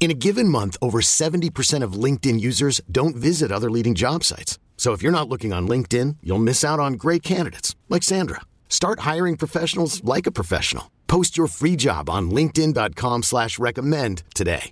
In 0.00 0.10
a 0.10 0.14
given 0.14 0.48
month, 0.48 0.78
over 0.80 1.02
70% 1.02 1.84
of 1.84 1.92
LinkedIn 1.92 2.40
users 2.40 2.80
don't 2.90 3.14
visit 3.14 3.52
other 3.52 3.70
leading 3.70 3.94
job 3.94 4.24
sites. 4.24 4.58
So 4.78 4.94
if 4.94 5.02
you're 5.02 5.12
not 5.12 5.28
looking 5.28 5.52
on 5.52 5.68
LinkedIn, 5.68 6.16
you'll 6.22 6.38
miss 6.38 6.64
out 6.64 6.80
on 6.80 6.94
great 6.94 7.22
candidates 7.22 7.76
like 7.90 8.02
Sandra. 8.02 8.40
Start 8.70 9.00
hiring 9.00 9.36
professionals 9.36 10.02
like 10.02 10.26
a 10.26 10.32
professional. 10.32 10.90
Post 11.06 11.36
your 11.36 11.48
free 11.48 11.76
job 11.76 12.08
on 12.08 12.30
LinkedIn.com 12.30 13.22
slash 13.22 13.58
recommend 13.58 14.22
today. 14.34 14.70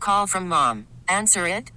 Call 0.00 0.26
from 0.26 0.48
mom. 0.48 0.86
Answer 1.06 1.48
it. 1.48 1.70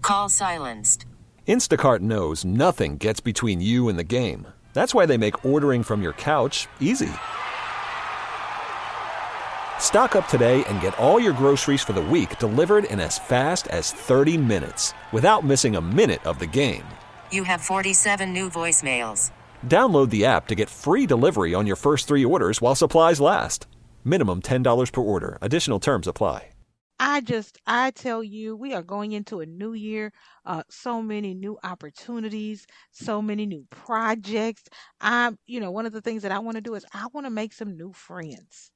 Call 0.00 0.30
silenced. 0.30 1.04
Instacart 1.46 2.00
knows 2.00 2.44
nothing 2.44 2.96
gets 2.96 3.20
between 3.20 3.60
you 3.60 3.88
and 3.88 3.98
the 3.98 4.04
game. 4.04 4.46
That's 4.72 4.94
why 4.94 5.04
they 5.04 5.18
make 5.18 5.44
ordering 5.44 5.82
from 5.82 6.00
your 6.00 6.14
couch 6.14 6.66
easy. 6.80 7.10
Stock 9.80 10.14
up 10.14 10.28
today 10.28 10.62
and 10.68 10.80
get 10.80 10.96
all 10.98 11.18
your 11.18 11.32
groceries 11.32 11.82
for 11.82 11.92
the 11.92 12.00
week 12.00 12.38
delivered 12.38 12.84
in 12.84 13.00
as 13.00 13.18
fast 13.18 13.66
as 13.68 13.90
30 13.90 14.38
minutes 14.38 14.94
without 15.10 15.42
missing 15.42 15.74
a 15.74 15.80
minute 15.80 16.24
of 16.24 16.38
the 16.38 16.46
game. 16.46 16.84
You 17.32 17.42
have 17.42 17.60
47 17.60 18.32
new 18.32 18.48
voicemails. 18.48 19.32
Download 19.66 20.08
the 20.08 20.24
app 20.24 20.46
to 20.46 20.54
get 20.54 20.70
free 20.70 21.04
delivery 21.04 21.54
on 21.54 21.66
your 21.66 21.74
first 21.74 22.06
three 22.06 22.24
orders 22.24 22.62
while 22.62 22.76
supplies 22.76 23.20
last. 23.20 23.66
Minimum 24.04 24.42
$10 24.42 24.92
per 24.92 25.00
order. 25.00 25.36
Additional 25.42 25.80
terms 25.80 26.06
apply. 26.06 26.46
I 27.02 27.22
just, 27.22 27.56
I 27.66 27.92
tell 27.92 28.22
you, 28.22 28.54
we 28.54 28.74
are 28.74 28.82
going 28.82 29.12
into 29.12 29.40
a 29.40 29.46
new 29.46 29.72
year. 29.72 30.12
Uh, 30.44 30.64
so 30.68 31.00
many 31.00 31.32
new 31.32 31.58
opportunities, 31.64 32.66
so 32.90 33.22
many 33.22 33.46
new 33.46 33.66
projects. 33.70 34.64
I'm, 35.00 35.38
you 35.46 35.60
know, 35.60 35.70
one 35.70 35.86
of 35.86 35.92
the 35.92 36.02
things 36.02 36.22
that 36.24 36.30
I 36.30 36.40
want 36.40 36.56
to 36.56 36.60
do 36.60 36.74
is 36.74 36.84
I 36.92 37.06
want 37.14 37.24
to 37.24 37.30
make 37.30 37.54
some 37.54 37.74
new 37.74 37.94
friends. 37.94 38.70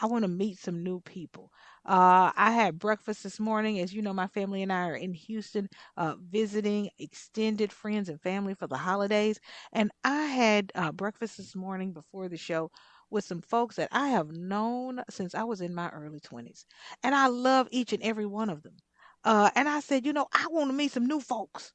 I 0.00 0.06
want 0.06 0.22
to 0.22 0.28
meet 0.28 0.58
some 0.58 0.82
new 0.82 1.00
people. 1.00 1.52
Uh, 1.84 2.32
I 2.36 2.52
had 2.52 2.78
breakfast 2.78 3.22
this 3.22 3.38
morning. 3.40 3.78
As 3.80 3.92
you 3.92 4.02
know, 4.02 4.12
my 4.12 4.26
family 4.28 4.62
and 4.62 4.72
I 4.72 4.88
are 4.88 4.94
in 4.96 5.12
Houston 5.14 5.68
uh, 5.96 6.14
visiting 6.20 6.90
extended 6.98 7.72
friends 7.72 8.08
and 8.08 8.20
family 8.20 8.54
for 8.54 8.66
the 8.66 8.76
holidays. 8.78 9.40
And 9.72 9.90
I 10.04 10.24
had 10.26 10.72
uh, 10.74 10.92
breakfast 10.92 11.36
this 11.36 11.54
morning 11.54 11.92
before 11.92 12.28
the 12.28 12.36
show 12.36 12.70
with 13.10 13.24
some 13.24 13.40
folks 13.42 13.76
that 13.76 13.88
I 13.92 14.08
have 14.08 14.30
known 14.32 15.02
since 15.10 15.34
I 15.34 15.44
was 15.44 15.60
in 15.60 15.74
my 15.74 15.88
early 15.90 16.20
20s. 16.20 16.66
And 17.02 17.14
I 17.14 17.26
love 17.28 17.68
each 17.70 17.92
and 17.92 18.02
every 18.02 18.26
one 18.26 18.50
of 18.50 18.62
them. 18.62 18.76
Uh, 19.24 19.50
and 19.54 19.68
I 19.68 19.80
said, 19.80 20.06
you 20.06 20.12
know, 20.12 20.26
I 20.32 20.46
want 20.50 20.70
to 20.70 20.76
meet 20.76 20.92
some 20.92 21.06
new 21.06 21.20
folks. 21.20 21.72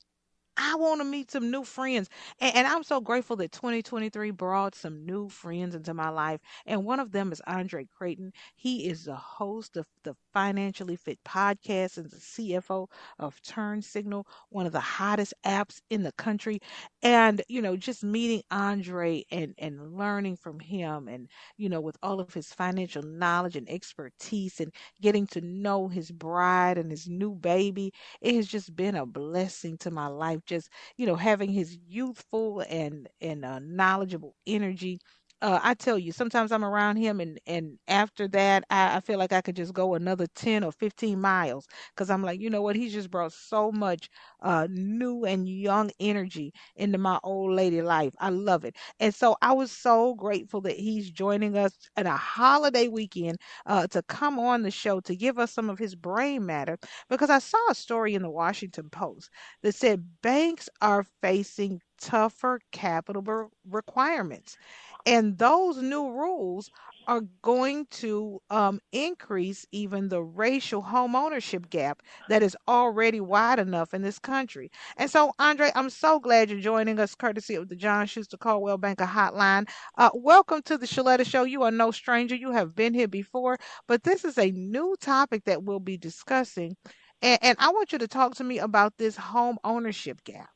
I 0.57 0.75
want 0.75 1.01
to 1.01 1.05
meet 1.05 1.31
some 1.31 1.51
new 1.51 1.63
friends. 1.63 2.09
And, 2.39 2.55
and, 2.55 2.67
I'm 2.67 2.83
so 2.83 3.01
grateful 3.01 3.35
that 3.38 3.51
2023 3.51 4.31
brought 4.31 4.75
some 4.75 5.05
new 5.05 5.29
friends 5.29 5.75
into 5.75 5.93
my 5.93 6.09
life. 6.09 6.41
And 6.66 6.85
one 6.85 6.99
of 6.99 7.11
them 7.11 7.31
is 7.31 7.41
Andre 7.47 7.85
Creighton. 7.85 8.33
He 8.55 8.88
is 8.88 9.05
the 9.05 9.16
host 9.16 9.77
of 9.77 9.85
the 10.03 10.16
Financially 10.35 10.97
Fit 10.97 11.23
podcast 11.25 11.97
and 11.97 12.12
the 12.12 12.19
CFO 12.22 12.90
of 13.19 13.41
Turn 13.44 13.81
Signal, 13.81 14.28
one 14.51 14.68
of 14.68 14.73
the 14.73 14.81
hottest 14.81 15.34
apps 15.46 15.81
in 15.90 16.03
the 16.03 16.13
country. 16.13 16.59
And, 17.03 17.41
you 17.50 17.62
know, 17.62 17.78
just 17.78 18.03
meeting 18.03 18.44
Andre 18.51 19.25
and, 19.31 19.56
and 19.59 19.97
learning 19.97 20.38
from 20.38 20.59
him 20.59 21.09
and, 21.09 21.29
you 21.57 21.69
know, 21.69 21.81
with 21.81 21.97
all 22.03 22.19
of 22.22 22.29
his 22.34 22.47
financial 22.47 22.96
knowledge 23.03 23.51
and 23.51 23.63
expertise 23.69 24.59
and 24.59 24.72
getting 25.01 25.25
to 25.28 25.41
know 25.41 25.88
his 25.88 26.12
bride 26.12 26.78
and 26.78 26.91
his 26.91 27.07
new 27.09 27.35
baby, 27.35 27.94
it 28.22 28.35
has 28.35 28.47
just 28.47 28.75
been 28.75 28.96
a 28.96 29.06
blessing 29.06 29.78
to 29.79 29.91
my 29.91 30.07
life 30.07 30.46
just 30.46 30.69
you 30.97 31.06
know 31.06 31.16
having 31.16 31.52
his 31.52 31.78
youthful 31.88 32.63
and 32.69 33.07
and 33.22 33.46
uh, 33.46 33.59
knowledgeable 33.59 34.35
energy 34.47 35.00
uh, 35.41 35.59
I 35.62 35.73
tell 35.75 36.00
you, 36.00 36.12
sometimes 36.12 36.51
I'm 36.51 36.63
around 36.66 36.96
him, 36.97 37.19
and 37.19 37.40
and 37.46 37.78
after 37.88 38.28
that, 38.29 38.63
I, 38.69 38.97
I 38.97 39.00
feel 39.01 39.19
like 39.19 39.34
I 39.34 39.41
could 39.41 39.56
just 39.56 39.73
go 39.73 39.94
another 39.96 40.28
ten 40.35 40.63
or 40.63 40.72
fifteen 40.72 41.19
miles 41.22 41.68
because 41.94 42.09
I'm 42.09 42.23
like, 42.23 42.40
you 42.40 42.50
know 42.50 42.62
what? 42.62 42.75
He's 42.75 42.94
just 42.94 43.12
brought 43.12 43.34
so 43.34 43.72
much 43.72 44.09
uh, 44.41 44.68
new 44.72 45.25
and 45.25 45.47
young 45.47 45.91
energy 46.00 46.53
into 46.75 46.97
my 46.97 47.19
old 47.23 47.51
lady 47.51 47.81
life. 47.81 48.13
I 48.19 48.29
love 48.29 48.66
it, 48.66 48.75
and 49.00 49.13
so 49.13 49.35
I 49.41 49.53
was 49.53 49.72
so 49.72 50.16
grateful 50.16 50.62
that 50.62 50.78
he's 50.78 51.12
joining 51.12 51.57
us 51.57 51.78
at 51.97 52.06
a 52.07 52.12
holiday 52.12 52.88
weekend 52.88 53.38
uh, 53.66 53.88
to 53.88 54.02
come 54.03 54.40
on 54.40 54.63
the 54.63 54.72
show 54.72 55.00
to 55.02 55.16
give 55.16 55.38
us 55.38 55.52
some 55.52 55.69
of 55.69 55.78
his 55.78 55.96
brain 55.96 56.46
matter 56.46 56.78
because 57.09 57.29
I 57.29 57.40
saw 57.40 57.57
a 57.69 57.75
story 57.75 58.16
in 58.16 58.22
the 58.22 58.29
Washington 58.31 58.90
Post 58.90 59.29
that 59.62 59.75
said 59.75 60.06
banks 60.22 60.69
are 60.81 61.06
facing 61.22 61.81
tougher 62.00 62.59
capital 62.72 63.50
requirements. 63.69 64.57
And 65.05 65.38
those 65.38 65.77
new 65.81 66.09
rules 66.11 66.69
are 67.07 67.21
going 67.41 67.85
to 67.91 68.41
um, 68.49 68.79
increase 68.91 69.66
even 69.72 70.09
the 70.09 70.23
racial 70.23 70.81
home 70.81 71.16
ownership 71.16 71.69
gap 71.69 72.02
that 72.29 72.41
is 72.43 72.57
already 72.67 73.19
wide 73.22 73.59
enough 73.59 73.93
in 73.93 74.02
this 74.02 74.19
country. 74.19 74.72
And 74.97 75.09
so, 75.09 75.34
Andre, 75.40 75.72
I'm 75.75 75.90
so 75.90 76.19
glad 76.19 76.49
you're 76.49 76.59
joining 76.59 76.99
us, 76.99 77.16
courtesy 77.16 77.55
of 77.55 77.69
the 77.69 77.75
John 77.75 78.07
Schuster 78.07 78.37
Coldwell 78.37 78.78
Banker 78.78 79.05
Hotline. 79.05 79.69
Uh, 79.97 80.09
welcome 80.16 80.61
to 80.63 80.78
the 80.78 80.87
Sheletta 80.87 81.25
Show. 81.25 81.43
You 81.43 81.63
are 81.63 81.72
no 81.72 81.91
stranger. 81.91 82.35
You 82.35 82.51
have 82.51 82.75
been 82.75 82.93
here 82.93 83.08
before, 83.08 83.58
but 83.87 84.03
this 84.03 84.25
is 84.25 84.37
a 84.37 84.51
new 84.51 84.96
topic 85.01 85.43
that 85.46 85.63
we'll 85.63 85.79
be 85.79 85.97
discussing. 85.97 86.75
And, 87.22 87.40
and 87.43 87.58
I 87.59 87.69
want 87.72 87.91
you 87.91 87.99
to 87.99 88.08
talk 88.08 88.35
to 88.35 88.43
me 88.43 88.59
about 88.59 88.97
this 88.97 89.17
home 89.17 89.58
ownership 89.63 90.23
gap. 90.23 90.49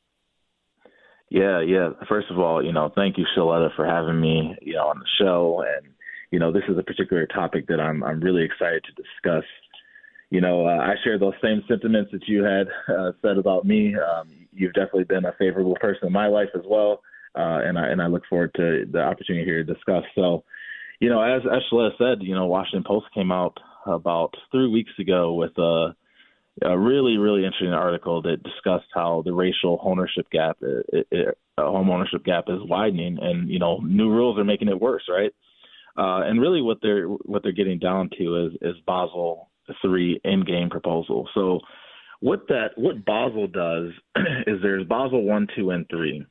Yeah, 1.30 1.60
yeah. 1.60 1.90
First 2.08 2.26
of 2.30 2.38
all, 2.38 2.62
you 2.62 2.72
know, 2.72 2.90
thank 2.94 3.16
you, 3.16 3.24
Sheletta, 3.36 3.74
for 3.76 3.86
having 3.86 4.20
me, 4.20 4.56
you 4.60 4.74
know, 4.74 4.88
on 4.88 4.98
the 4.98 5.06
show. 5.18 5.62
And 5.76 5.94
you 6.30 6.38
know, 6.38 6.52
this 6.52 6.64
is 6.68 6.76
a 6.76 6.82
particular 6.82 7.26
topic 7.26 7.68
that 7.68 7.80
I'm 7.80 8.02
I'm 8.02 8.20
really 8.20 8.44
excited 8.44 8.84
to 8.84 9.02
discuss. 9.02 9.44
You 10.30 10.40
know, 10.40 10.66
uh, 10.66 10.78
I 10.78 10.94
share 11.02 11.18
those 11.18 11.34
same 11.42 11.62
sentiments 11.68 12.10
that 12.12 12.26
you 12.28 12.44
had 12.44 12.68
uh, 12.92 13.12
said 13.22 13.38
about 13.38 13.64
me. 13.64 13.94
Um, 13.96 14.48
you've 14.52 14.74
definitely 14.74 15.04
been 15.04 15.24
a 15.24 15.34
favorable 15.38 15.76
person 15.80 16.06
in 16.06 16.12
my 16.12 16.26
life 16.26 16.50
as 16.54 16.62
well, 16.68 17.00
uh, 17.36 17.62
and 17.64 17.78
I 17.78 17.88
and 17.88 18.02
I 18.02 18.06
look 18.06 18.22
forward 18.28 18.52
to 18.56 18.86
the 18.90 19.00
opportunity 19.00 19.44
here 19.44 19.64
to 19.64 19.74
discuss. 19.74 20.04
So, 20.16 20.44
you 21.00 21.10
know, 21.10 21.22
as 21.22 21.42
as 21.46 21.62
Sheletta 21.72 21.96
said, 21.98 22.22
you 22.22 22.34
know, 22.34 22.46
Washington 22.46 22.84
Post 22.86 23.06
came 23.14 23.30
out 23.30 23.58
about 23.86 24.34
three 24.50 24.68
weeks 24.68 24.92
ago 24.98 25.34
with 25.34 25.56
a, 25.58 25.94
a 26.62 26.78
really 26.78 27.16
really 27.16 27.44
interesting 27.44 27.72
article 27.72 28.22
that 28.22 28.42
discussed 28.42 28.88
how 28.94 29.22
the 29.24 29.32
racial 29.32 29.80
ownership 29.82 30.28
gap, 30.30 30.58
it, 30.60 31.06
it, 31.10 31.38
home 31.58 31.90
ownership 31.90 32.24
gap, 32.24 32.44
is 32.48 32.60
widening, 32.62 33.18
and 33.20 33.48
you 33.48 33.58
know, 33.58 33.78
new 33.78 34.10
rules 34.10 34.38
are 34.38 34.44
making 34.44 34.68
it 34.68 34.80
worse, 34.80 35.02
right? 35.08 35.32
Uh, 35.96 36.22
and 36.24 36.40
really, 36.40 36.62
what 36.62 36.78
they're 36.82 37.06
what 37.06 37.42
they're 37.42 37.52
getting 37.52 37.78
down 37.78 38.10
to 38.18 38.46
is 38.46 38.52
is 38.62 38.80
Basel 38.86 39.50
three 39.82 40.20
endgame 40.26 40.70
proposal. 40.70 41.28
So, 41.34 41.60
what 42.20 42.46
that 42.48 42.70
what 42.76 43.04
Basel 43.04 43.46
does 43.46 43.90
is 44.46 44.58
there's 44.62 44.86
Basel 44.86 45.22
one, 45.22 45.46
two, 45.56 45.70
and 45.70 45.86
three 45.88 46.24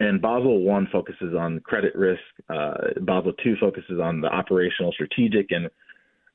and 0.00 0.20
Basel 0.20 0.62
one 0.62 0.88
focuses 0.90 1.34
on 1.38 1.60
credit 1.60 1.94
risk. 1.94 2.22
Uh, 2.48 2.74
Basel 3.02 3.32
two 3.44 3.54
focuses 3.60 4.00
on 4.00 4.20
the 4.20 4.28
operational, 4.28 4.92
strategic, 4.92 5.50
and 5.50 5.66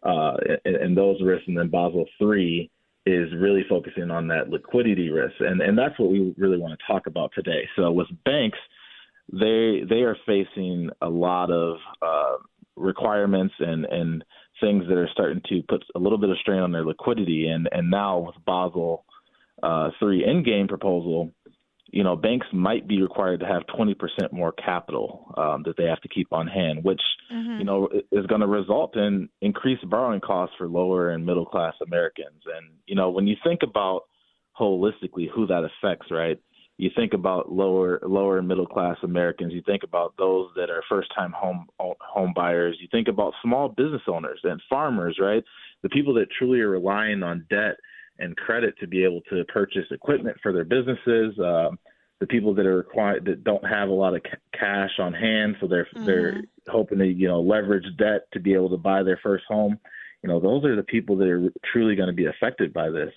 uh, 0.03 0.37
and, 0.63 0.75
and 0.75 0.97
those 0.97 1.21
risks. 1.21 1.47
And 1.47 1.57
then 1.57 1.69
Basel 1.69 2.05
three 2.19 2.69
is 3.05 3.29
really 3.37 3.63
focusing 3.69 4.09
on 4.09 4.27
that 4.27 4.49
liquidity 4.49 5.09
risk, 5.09 5.35
and 5.39 5.61
and 5.61 5.77
that's 5.77 5.97
what 5.99 6.11
we 6.11 6.33
really 6.37 6.57
want 6.57 6.77
to 6.77 6.91
talk 6.91 7.07
about 7.07 7.31
today. 7.35 7.67
So 7.75 7.91
with 7.91 8.07
banks, 8.23 8.57
they 9.31 9.83
they 9.87 10.01
are 10.01 10.17
facing 10.25 10.89
a 11.01 11.09
lot 11.09 11.51
of 11.51 11.77
uh, 12.01 12.37
requirements 12.75 13.53
and 13.59 13.85
and 13.85 14.23
things 14.61 14.85
that 14.87 14.97
are 14.97 15.09
starting 15.11 15.41
to 15.49 15.61
put 15.67 15.83
a 15.95 15.99
little 15.99 16.17
bit 16.17 16.29
of 16.29 16.37
strain 16.39 16.59
on 16.59 16.71
their 16.71 16.85
liquidity, 16.85 17.47
and 17.47 17.69
and 17.71 17.89
now 17.89 18.19
with 18.19 18.35
Basel 18.45 19.05
uh, 19.61 19.89
three 19.99 20.23
endgame 20.23 20.67
proposal 20.67 21.31
you 21.87 22.03
know, 22.03 22.15
banks 22.15 22.47
might 22.51 22.87
be 22.87 23.01
required 23.01 23.39
to 23.39 23.45
have 23.45 23.63
20% 23.77 23.95
more 24.31 24.51
capital 24.53 25.33
um, 25.37 25.63
that 25.65 25.77
they 25.77 25.85
have 25.85 26.01
to 26.01 26.09
keep 26.09 26.33
on 26.33 26.47
hand, 26.47 26.83
which, 26.83 27.01
mm-hmm. 27.31 27.59
you 27.59 27.63
know, 27.63 27.89
is 28.11 28.25
going 28.25 28.41
to 28.41 28.47
result 28.47 28.97
in 28.97 29.29
increased 29.41 29.87
borrowing 29.89 30.19
costs 30.19 30.55
for 30.57 30.67
lower 30.67 31.11
and 31.11 31.25
middle 31.25 31.45
class 31.45 31.73
Americans. 31.85 32.41
And, 32.45 32.71
you 32.85 32.95
know, 32.95 33.11
when 33.11 33.27
you 33.27 33.35
think 33.43 33.61
about 33.63 34.01
holistically 34.59 35.29
who 35.33 35.45
that 35.47 35.63
affects, 35.63 36.07
right? 36.11 36.39
You 36.77 36.89
think 36.93 37.13
about 37.13 37.51
lower 37.51 38.01
lower 38.03 38.37
and 38.37 38.47
middle 38.47 38.65
class 38.65 38.97
Americans. 39.01 39.53
You 39.53 39.61
think 39.65 39.83
about 39.83 40.13
those 40.17 40.49
that 40.57 40.69
are 40.69 40.83
first 40.89 41.09
time 41.15 41.31
home 41.31 41.67
home 41.79 42.33
buyers. 42.35 42.77
You 42.81 42.89
think 42.91 43.07
about 43.07 43.33
small 43.41 43.69
business 43.69 44.01
owners 44.07 44.41
and 44.43 44.61
farmers, 44.69 45.17
right? 45.21 45.43
The 45.83 45.89
people 45.89 46.13
that 46.15 46.27
truly 46.37 46.59
are 46.59 46.69
relying 46.69 47.23
on 47.23 47.45
debt 47.49 47.77
and 48.19 48.35
credit 48.37 48.77
to 48.79 48.87
be 48.87 49.03
able 49.03 49.21
to 49.29 49.43
purchase 49.45 49.85
equipment 49.91 50.37
for 50.41 50.53
their 50.53 50.63
businesses. 50.63 51.37
Uh, 51.39 51.69
the 52.19 52.27
people 52.27 52.53
that 52.53 52.65
are 52.65 52.77
required 52.77 53.25
that 53.25 53.43
don't 53.43 53.65
have 53.65 53.89
a 53.89 53.93
lot 53.93 54.15
of 54.15 54.23
ca- 54.23 54.57
cash 54.57 54.91
on 54.99 55.13
hand, 55.13 55.57
so 55.59 55.67
they're 55.67 55.87
mm-hmm. 55.93 56.05
they're 56.05 56.41
hoping 56.69 56.99
to 56.99 57.05
you 57.05 57.27
know 57.27 57.41
leverage 57.41 57.85
debt 57.97 58.27
to 58.33 58.39
be 58.39 58.53
able 58.53 58.69
to 58.69 58.77
buy 58.77 59.03
their 59.03 59.19
first 59.21 59.43
home. 59.47 59.77
You 60.23 60.29
know, 60.29 60.39
those 60.39 60.63
are 60.65 60.75
the 60.75 60.83
people 60.83 61.17
that 61.17 61.27
are 61.27 61.49
truly 61.71 61.95
going 61.95 62.07
to 62.07 62.13
be 62.13 62.25
affected 62.25 62.73
by 62.73 62.89
this 62.89 63.13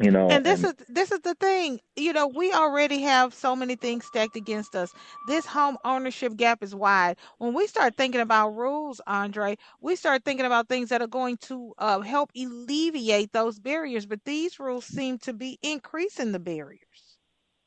you 0.00 0.10
know 0.10 0.30
and 0.30 0.44
this 0.44 0.62
and, 0.62 0.64
is 0.64 0.74
this 0.88 1.10
is 1.12 1.20
the 1.20 1.34
thing 1.34 1.80
you 1.96 2.12
know 2.12 2.26
we 2.26 2.52
already 2.52 3.02
have 3.02 3.34
so 3.34 3.54
many 3.56 3.76
things 3.76 4.04
stacked 4.06 4.36
against 4.36 4.74
us. 4.76 4.92
This 5.26 5.46
home 5.46 5.78
ownership 5.84 6.36
gap 6.36 6.62
is 6.62 6.74
wide. 6.74 7.16
When 7.38 7.54
we 7.54 7.66
start 7.66 7.96
thinking 7.96 8.20
about 8.20 8.50
rules 8.50 9.00
andre 9.06 9.56
we 9.80 9.96
start 9.96 10.24
thinking 10.24 10.46
about 10.46 10.68
things 10.68 10.88
that 10.90 11.02
are 11.02 11.06
going 11.08 11.36
to 11.38 11.74
uh, 11.78 12.00
help 12.00 12.30
alleviate 12.36 13.32
those 13.32 13.58
barriers 13.58 14.06
but 14.06 14.24
these 14.24 14.58
rules 14.60 14.84
seem 14.84 15.18
to 15.18 15.32
be 15.32 15.58
increasing 15.62 16.32
the 16.32 16.38
barriers. 16.40 17.18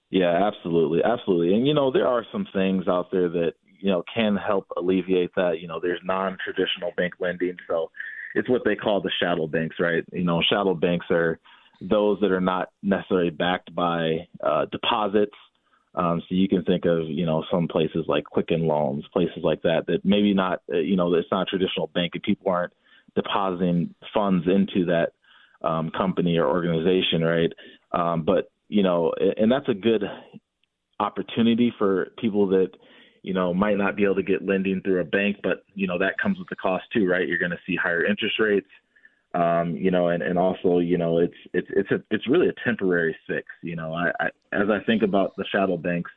Yeah 0.10 0.48
absolutely 0.48 1.02
absolutely. 1.04 1.56
And 1.56 1.68
you 1.68 1.74
know 1.74 1.92
there 1.92 2.08
are 2.08 2.26
some 2.32 2.48
things 2.54 2.88
out 2.88 3.12
there 3.12 3.30
that 3.30 3.54
you 3.80 3.90
know 3.92 4.04
can 4.14 4.36
help 4.36 4.68
alleviate 4.78 5.32
that. 5.36 5.60
You 5.60 5.68
know 5.68 5.80
there's 5.82 6.02
non-traditional 6.04 6.92
bank 6.98 7.14
lending 7.20 7.58
so 7.68 7.92
it's 8.36 8.50
what 8.50 8.62
they 8.66 8.76
call 8.76 9.02
the 9.02 9.12
shadow 9.22 9.48
banks 9.48 9.78
right? 9.80 10.04
You 10.12 10.24
know 10.24 10.42
shadow 10.50 10.74
banks 10.74 11.08
are 11.10 11.40
those 11.82 12.20
that 12.22 12.32
are 12.32 12.42
not 12.42 12.70
necessarily 12.84 13.32
backed 13.32 13.74
by 13.74 14.28
uh, 14.44 14.66
deposits. 14.72 15.36
Um, 15.94 16.22
so 16.22 16.36
you 16.36 16.48
can 16.48 16.64
think 16.64 16.86
of, 16.86 17.10
you 17.10 17.26
know, 17.26 17.44
some 17.52 17.68
places 17.68 18.06
like 18.08 18.24
Quicken 18.24 18.66
Loans, 18.66 19.04
places 19.12 19.40
like 19.44 19.62
that, 19.64 19.88
that 19.88 20.06
maybe 20.06 20.34
not, 20.34 20.62
uh, 20.72 20.78
you 20.78 20.96
know, 20.96 21.14
it's 21.16 21.28
not 21.32 21.42
a 21.42 21.46
traditional 21.46 21.88
bank 21.88 22.12
and 22.14 22.24
people 22.24 22.50
aren't 22.50 22.72
depositing 23.16 23.94
funds 24.14 24.46
into 24.48 24.86
that 24.86 25.12
um, 25.68 25.92
company 25.92 26.38
or 26.38 26.48
organization, 26.48 27.24
right? 27.24 27.52
Um, 27.92 28.24
but, 28.24 28.50
you 28.70 28.84
know, 28.84 29.12
and 29.38 29.52
that's 29.52 29.68
a 29.68 29.74
good 29.74 30.04
opportunity 31.00 31.74
for 31.78 32.12
people 32.20 32.48
that, 32.48 32.70
you 33.22 33.34
know, 33.34 33.54
might 33.54 33.78
not 33.78 33.96
be 33.98 34.06
able 34.06 34.16
to 34.16 34.24
get 34.24 34.46
lending 34.46 34.82
through 34.82 35.02
a 35.02 35.04
bank, 35.04 35.38
but, 35.44 35.64
you 35.76 35.88
know, 35.88 35.98
that 35.98 36.18
comes 36.22 36.40
with 36.40 36.48
the 36.50 36.56
cost 36.56 36.86
too, 36.94 37.06
right? 37.06 37.28
You're 37.28 37.38
going 37.38 37.52
to 37.52 37.60
see 37.68 37.76
higher 37.76 38.06
interest 38.06 38.40
rates 38.40 38.70
um, 39.34 39.76
you 39.76 39.92
know, 39.92 40.10
and, 40.10 40.22
and 40.22 40.38
also, 40.38 40.80
you 40.80 40.98
know, 40.98 41.20
it's 41.20 41.34
it's 41.54 41.68
it's 41.72 41.92
a 41.92 42.02
it's 42.12 42.28
really 42.28 42.50
a 42.50 42.64
temporary 42.66 43.16
fix. 43.28 43.48
You 43.62 43.76
know, 43.76 43.94
I, 43.94 44.12
I 44.20 44.26
as 44.52 44.70
I 44.70 44.84
think 44.86 45.04
about 45.04 45.36
the 45.38 45.46
shadow 45.52 45.78
banks, 45.78 46.12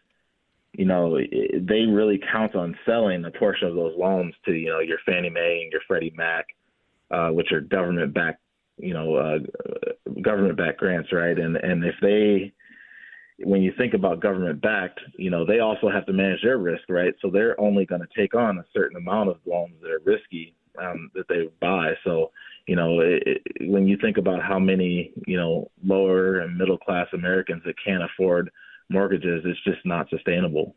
you 0.73 0.85
know, 0.85 1.17
it, 1.17 1.67
they 1.67 1.83
really 1.83 2.21
count 2.33 2.57
on 2.57 2.77
selling 2.85 3.25
a 3.25 3.31
portion 3.31 3.69
of 3.69 3.77
those 3.77 3.95
loans 3.97 4.35
to 4.47 4.53
you 4.53 4.69
know 4.69 4.81
your 4.81 4.99
Fannie 5.07 5.31
Mae 5.31 5.61
and 5.63 5.73
your 5.73 5.83
Freddie 5.87 6.13
Mac, 6.17 6.47
uh, 7.11 7.29
which 7.29 7.53
are 7.53 7.61
government 7.61 8.13
backed, 8.13 8.43
you 8.79 8.95
know, 8.95 9.15
uh, 9.15 9.39
government 10.21 10.57
backed 10.57 10.81
grants, 10.81 11.13
right? 11.13 11.39
And 11.39 11.57
and 11.57 11.85
if 11.85 11.95
they 12.03 12.53
when 13.45 13.63
you 13.63 13.73
think 13.77 13.95
about 13.95 14.21
government 14.21 14.61
backed, 14.61 15.01
you 15.17 15.31
know, 15.31 15.45
they 15.45 15.61
also 15.61 15.89
have 15.89 16.07
to 16.07 16.13
manage 16.13 16.43
their 16.43 16.59
risk, 16.59 16.83
right? 16.89 17.15
So 17.21 17.31
they're 17.31 17.61
only 17.61 17.85
going 17.85 18.01
to 18.01 18.09
take 18.17 18.35
on 18.35 18.59
a 18.59 18.65
certain 18.73 18.97
amount 18.97 19.29
of 19.29 19.37
loans 19.47 19.75
that 19.83 19.91
are 19.91 20.03
risky 20.05 20.55
um, 20.81 21.11
that 21.15 21.29
they 21.29 21.49
buy. 21.61 21.95
So 22.05 22.31
you 22.67 22.77
know, 22.77 23.01
it, 23.01 23.23
it, 23.27 23.71
when 23.71 23.87
you 23.87 23.97
think 24.01 24.17
about 24.17 24.43
how 24.43 24.59
many, 24.59 25.13
you 25.27 25.37
know, 25.37 25.71
lower 25.85 26.41
and 26.41 26.57
middle 26.57 26.79
class 26.79 27.07
Americans 27.13 27.63
that 27.67 27.75
can't 27.85 28.03
afford 28.03 28.51
mortgages, 28.91 29.43
it's 29.45 29.63
just 29.65 29.85
not 29.85 30.09
sustainable 30.11 30.75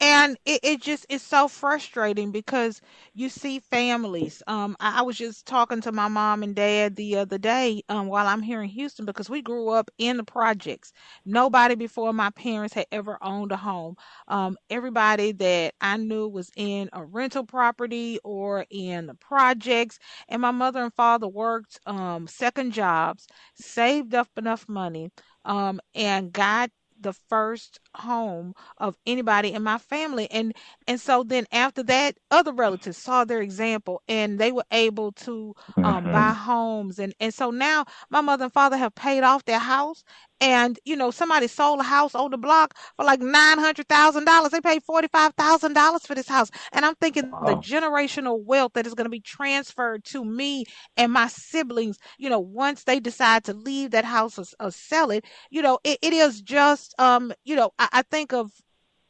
and 0.00 0.36
it, 0.44 0.60
it 0.62 0.82
just 0.82 1.06
is 1.08 1.22
so 1.22 1.48
frustrating 1.48 2.30
because 2.32 2.80
you 3.14 3.28
see 3.28 3.60
families. 3.60 4.42
Um 4.46 4.76
I, 4.80 5.00
I, 5.00 5.02
was 5.02 5.16
just 5.16 5.46
talking 5.46 5.80
to 5.82 5.92
my 5.92 6.08
mom 6.08 6.42
and 6.42 6.54
dad 6.54 6.96
the 6.96 7.16
other 7.18 7.38
day 7.38 7.82
um 7.88 8.08
while 8.08 8.26
i'm 8.26 8.42
here 8.42 8.62
in 8.62 8.68
houston 8.68 9.06
because 9.06 9.30
we 9.30 9.42
grew 9.42 9.68
up 9.70 9.90
in 9.98 10.16
the 10.18 10.24
projects. 10.24 10.92
Nobody 11.24 11.74
before 11.76 12.12
my 12.12 12.30
parents 12.30 12.74
had 12.74 12.86
ever 12.92 13.18
owned 13.22 13.52
a 13.52 13.56
home. 13.56 13.96
Um 14.28 14.56
everybody 14.70 15.32
that 15.32 15.74
i 15.80 15.96
knew 15.96 16.28
was 16.28 16.50
in 16.56 16.90
a 16.92 17.04
rental 17.04 17.44
property 17.44 18.18
or 18.24 18.66
in 18.70 19.06
the 19.06 19.14
projects. 19.14 19.98
And 20.28 20.42
my 20.42 20.50
mother 20.50 20.82
and 20.82 20.94
father 20.94 21.28
worked 21.28 21.78
um 21.86 22.26
second 22.26 22.72
jobs 22.72 23.26
saved 23.54 24.14
up 24.14 24.28
enough 24.36 24.68
money 24.68 25.10
um 25.44 25.80
and 25.94 26.32
got 26.32 26.70
the 27.04 27.12
first 27.28 27.78
home 27.94 28.54
of 28.78 28.96
anybody 29.06 29.52
in 29.52 29.62
my 29.62 29.78
family 29.78 30.28
and 30.30 30.54
and 30.88 31.00
so 31.00 31.22
then 31.22 31.46
after 31.52 31.82
that 31.82 32.16
other 32.30 32.52
relatives 32.52 32.96
saw 32.96 33.24
their 33.24 33.42
example 33.42 34.02
and 34.08 34.38
they 34.38 34.50
were 34.50 34.64
able 34.72 35.12
to 35.12 35.54
um, 35.76 35.84
mm-hmm. 35.84 36.12
buy 36.12 36.32
homes 36.32 36.98
and 36.98 37.14
and 37.20 37.32
so 37.32 37.50
now 37.50 37.84
my 38.10 38.20
mother 38.20 38.44
and 38.44 38.52
father 38.52 38.76
have 38.76 38.94
paid 38.94 39.22
off 39.22 39.44
their 39.44 39.58
house 39.58 40.02
and 40.40 40.78
you 40.84 40.96
know 40.96 41.10
somebody 41.10 41.46
sold 41.46 41.80
a 41.80 41.84
house 41.84 42.14
on 42.14 42.30
the 42.30 42.36
block 42.36 42.74
for 42.96 43.04
like 43.04 43.20
nine 43.20 43.58
hundred 43.58 43.88
thousand 43.88 44.24
dollars 44.24 44.50
they 44.50 44.60
paid 44.60 44.82
forty 44.82 45.08
five 45.08 45.32
thousand 45.34 45.74
dollars 45.74 46.04
for 46.04 46.14
this 46.14 46.28
house 46.28 46.50
and 46.72 46.84
i'm 46.84 46.94
thinking 46.96 47.30
wow. 47.30 47.40
the 47.46 47.54
generational 47.56 48.42
wealth 48.42 48.72
that 48.74 48.86
is 48.86 48.94
going 48.94 49.04
to 49.04 49.10
be 49.10 49.20
transferred 49.20 50.04
to 50.04 50.24
me 50.24 50.64
and 50.96 51.12
my 51.12 51.28
siblings 51.28 51.98
you 52.18 52.28
know 52.28 52.40
once 52.40 52.84
they 52.84 52.98
decide 52.98 53.44
to 53.44 53.52
leave 53.52 53.90
that 53.92 54.04
house 54.04 54.38
or, 54.38 54.44
or 54.60 54.70
sell 54.70 55.10
it 55.10 55.24
you 55.50 55.62
know 55.62 55.78
it, 55.84 55.98
it 56.02 56.12
is 56.12 56.40
just 56.42 56.93
um 56.98 57.32
you 57.44 57.56
know 57.56 57.72
I, 57.78 57.88
I 57.92 58.02
think 58.02 58.32
of 58.32 58.52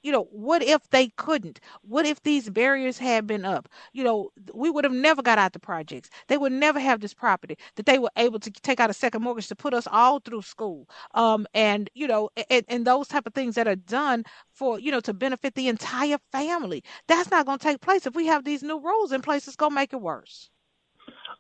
you 0.05 0.13
know, 0.13 0.29
what 0.31 0.63
if 0.63 0.89
they 0.91 1.09
couldn't? 1.17 1.61
What 1.81 2.05
if 2.05 2.23
these 2.23 2.51
barriers 2.51 2.99
had 2.99 3.27
been 3.27 3.47
up? 3.47 3.71
You 3.95 4.05
know, 4.05 4.31
we 4.53 4.71
would 4.71 4.85
have 4.85 4.93
never 4.93 5.23
got 5.23 5.39
out 5.39 5.55
the 5.55 5.59
projects. 5.59 6.11
They 6.29 6.37
would 6.37 6.53
never 6.53 6.79
have 6.79 7.01
this 7.01 7.15
property 7.15 7.57
that 7.77 7.87
they 7.87 7.99
were 7.99 8.11
able 8.17 8.39
to 8.41 8.51
take 8.51 8.81
out 8.81 8.91
a 8.91 8.95
second 8.95 9.23
mortgage 9.23 9.49
to 9.49 9.57
put 9.57 9.73
us 9.73 9.89
all 9.91 10.21
through 10.21 10.43
school. 10.43 10.87
Um, 11.15 11.47
and 11.55 11.89
you 11.95 12.07
know, 12.07 12.29
and, 12.51 12.67
and 12.69 12.87
those 12.87 13.09
type 13.09 13.27
of 13.27 13.33
things 13.33 13.55
that 13.55 13.67
are 13.67 13.77
done 13.77 14.25
for 14.53 14.79
you 14.79 14.93
know 14.93 15.01
to 15.01 15.15
benefit 15.15 15.55
the 15.55 15.69
entire 15.69 16.19
family. 16.31 16.85
That's 17.09 17.31
not 17.31 17.47
going 17.47 17.59
to 17.59 17.65
take 17.65 17.81
place 17.81 18.07
if 18.07 18.15
we 18.15 18.27
have 18.27 18.45
these 18.45 18.63
new 18.63 18.79
rules 18.79 19.11
in 19.11 19.23
place. 19.23 19.49
It's 19.49 19.57
going 19.57 19.73
to 19.73 19.77
make 19.77 19.95
it 19.95 20.03
worse. 20.03 20.51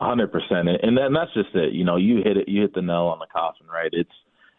Hundred 0.00 0.32
percent, 0.32 0.68
and 0.68 0.96
then 0.96 1.12
that's 1.12 1.32
just 1.34 1.54
it. 1.54 1.74
You 1.74 1.84
know, 1.84 1.96
you 1.96 2.16
hit 2.24 2.38
it. 2.38 2.48
You 2.48 2.62
hit 2.62 2.74
the 2.74 2.82
nail 2.82 3.06
on 3.12 3.18
the 3.18 3.26
coffin, 3.26 3.66
right? 3.66 3.90
It's 3.92 4.10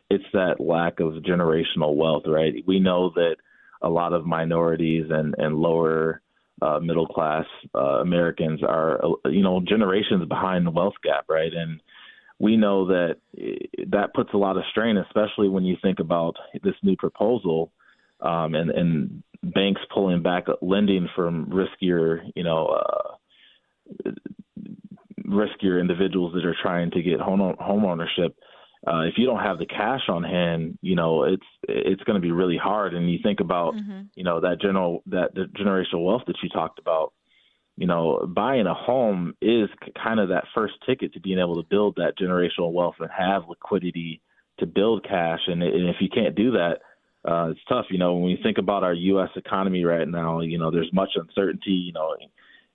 it's 0.09 0.23
that 0.33 0.59
lack 0.59 0.99
of 0.99 1.13
generational 1.23 1.95
wealth, 1.95 2.23
right? 2.27 2.53
We 2.65 2.79
know 2.79 3.11
that 3.15 3.37
a 3.81 3.89
lot 3.89 4.13
of 4.13 4.25
minorities 4.25 5.05
and 5.09 5.35
and 5.37 5.55
lower 5.55 6.21
uh, 6.61 6.79
middle 6.79 7.07
class 7.07 7.45
uh, 7.73 8.01
Americans 8.01 8.61
are 8.63 9.01
you 9.25 9.43
know 9.43 9.61
generations 9.67 10.27
behind 10.27 10.65
the 10.65 10.71
wealth 10.71 10.95
gap, 11.03 11.25
right? 11.27 11.53
And 11.53 11.81
we 12.39 12.57
know 12.57 12.87
that 12.87 13.17
that 13.91 14.13
puts 14.13 14.31
a 14.33 14.37
lot 14.37 14.57
of 14.57 14.63
strain, 14.71 14.97
especially 14.97 15.49
when 15.49 15.63
you 15.63 15.77
think 15.81 15.99
about 15.99 16.35
this 16.63 16.75
new 16.83 16.95
proposal 16.95 17.71
um, 18.21 18.55
and 18.55 18.71
and 18.71 19.23
banks 19.43 19.81
pulling 19.93 20.21
back 20.21 20.45
lending 20.61 21.07
from 21.15 21.47
riskier, 21.47 22.19
you 22.35 22.43
know, 22.43 22.67
uh, 22.67 24.11
riskier 25.27 25.79
individuals 25.79 26.33
that 26.33 26.45
are 26.45 26.55
trying 26.61 26.91
to 26.91 27.01
get 27.01 27.19
home 27.19 27.55
home 27.59 27.85
ownership. 27.85 28.35
Uh, 28.87 29.01
if 29.01 29.15
you 29.17 29.25
don't 29.25 29.41
have 29.41 29.57
the 29.57 29.65
cash 29.65 30.01
on 30.09 30.23
hand, 30.23 30.77
you 30.81 30.95
know 30.95 31.23
it's 31.23 31.45
it's 31.63 32.03
going 32.03 32.15
to 32.15 32.21
be 32.21 32.31
really 32.31 32.57
hard. 32.57 32.93
And 32.93 33.11
you 33.11 33.19
think 33.21 33.39
about, 33.39 33.73
mm-hmm. 33.73 34.01
you 34.15 34.23
know, 34.23 34.41
that 34.41 34.61
general 34.61 35.01
that 35.07 35.33
the 35.33 35.45
generational 35.59 36.05
wealth 36.05 36.23
that 36.27 36.37
you 36.43 36.49
talked 36.49 36.79
about. 36.79 37.13
You 37.77 37.87
know, 37.87 38.25
buying 38.25 38.67
a 38.67 38.73
home 38.73 39.35
is 39.41 39.67
kind 40.01 40.21
of 40.21 40.29
that 40.29 40.45
first 40.53 40.75
ticket 40.85 41.13
to 41.13 41.19
being 41.19 41.39
able 41.39 41.55
to 41.55 41.67
build 41.69 41.97
that 41.97 42.17
generational 42.17 42.71
wealth 42.71 42.95
and 42.99 43.09
have 43.11 43.49
liquidity 43.49 44.21
to 44.59 44.65
build 44.65 45.03
cash. 45.03 45.41
And, 45.47 45.61
and 45.61 45.89
if 45.89 45.97
you 45.99 46.07
can't 46.07 46.35
do 46.35 46.51
that, 46.51 46.77
uh, 47.29 47.49
it's 47.49 47.59
tough. 47.67 47.87
You 47.89 47.97
know, 47.97 48.13
when 48.13 48.23
we 48.23 48.39
think 48.41 48.59
about 48.59 48.83
our 48.83 48.93
U.S. 48.93 49.29
economy 49.35 49.83
right 49.83 50.07
now, 50.07 50.39
you 50.39 50.57
know, 50.57 50.71
there's 50.71 50.93
much 50.93 51.09
uncertainty. 51.15 51.71
You 51.71 51.91
know, 51.91 52.15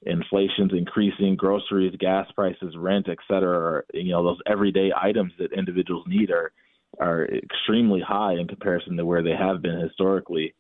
inflation's 0.03 0.73
increasing, 0.73 1.37
groceries, 1.37 1.95
gas 1.99 2.27
prices, 2.33 2.75
rent, 2.77 3.09
et 3.09 3.19
cetera, 3.29 3.59
are, 3.59 3.87
you 3.93 4.13
know, 4.13 4.23
those 4.23 4.39
everyday 4.47 4.91
items 4.97 5.33
that 5.39 5.53
individuals 5.53 6.05
need 6.07 6.31
are 6.31 6.53
are 6.99 7.27
extremely 7.27 8.01
high 8.01 8.33
in 8.33 8.49
comparison 8.49 8.97
to 8.97 9.07
where 9.07 9.23
they 9.23 9.35
have 9.39 9.63
been 9.63 9.81
historically. 9.81 10.55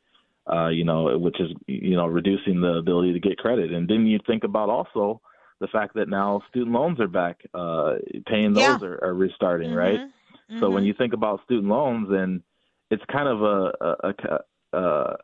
Uh, 0.51 0.69
you 0.69 0.85
know, 0.85 1.17
which 1.19 1.39
is 1.39 1.51
you 1.67 1.95
know 1.95 2.07
reducing 2.07 2.61
the 2.61 2.75
ability 2.75 3.13
to 3.13 3.21
get 3.21 3.39
credit. 3.39 3.73
And 3.73 3.87
then 3.87 4.07
you 4.07 4.19
think 4.27 4.43
about 4.43 4.69
also 4.69 5.21
the 5.61 5.69
fact 5.69 5.95
that 5.95 6.09
now 6.09 6.43
student 6.49 6.73
loans 6.73 6.99
are 6.99 7.07
back, 7.07 7.43
uh, 7.55 7.97
paying 8.27 8.55
those 8.55 8.63
yeah. 8.63 8.79
are, 8.83 9.05
are 9.05 9.15
restarting, 9.15 9.69
mm-hmm. 9.69 9.79
right? 9.79 10.01
Mm-hmm. 10.01 10.59
So 10.59 10.71
when 10.71 10.85
you 10.85 10.95
think 10.95 11.13
about 11.13 11.45
student 11.45 11.69
loans, 11.69 12.09
and 12.11 12.43
it's 12.91 13.03
kind 13.13 13.29
of 13.29 13.43
a, 13.43 13.73
a, 13.81 14.15
a, 14.73 14.79
a 14.79 15.17